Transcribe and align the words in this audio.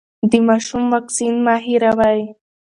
د 0.29 0.31
ماشوم 0.47 0.83
واکسین 0.93 1.35
مه 1.45 1.55
هېروئ. 1.65 2.21